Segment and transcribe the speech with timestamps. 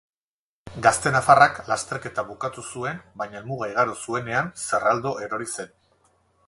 [0.85, 5.77] Gazte nafarrak lasterketa bukatu zuen, baina helmuga igaro zuenean zerraldo erori zen.